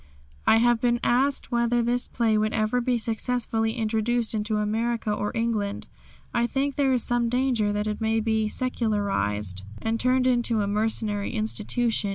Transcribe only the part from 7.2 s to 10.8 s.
danger that it may be secularised and turned into a